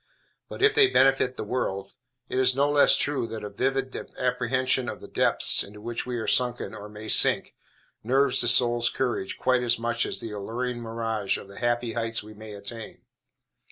But 0.49 0.63
if 0.63 0.73
they 0.73 0.87
benefit 0.87 1.37
the 1.37 1.43
world, 1.43 1.91
it 2.27 2.39
is 2.39 2.55
no 2.55 2.67
less 2.71 2.95
true 2.97 3.27
that 3.27 3.43
a 3.43 3.51
vivid 3.51 3.95
apprehension 4.17 4.89
of 4.89 4.99
the 4.99 5.07
depths 5.07 5.63
into 5.63 5.79
which 5.79 6.07
we 6.07 6.17
are 6.17 6.25
sunken 6.25 6.73
or 6.73 6.89
may 6.89 7.07
sink, 7.07 7.53
nerves 8.03 8.41
the 8.41 8.47
soul's 8.47 8.89
courage 8.89 9.37
quite 9.37 9.61
as 9.61 9.77
much 9.77 10.07
as 10.07 10.19
the 10.19 10.31
alluring 10.31 10.81
mirage 10.81 11.37
of 11.37 11.47
the 11.47 11.59
happy 11.59 11.93
heights 11.93 12.23
we 12.23 12.33
may 12.33 12.55
attain. 12.55 13.03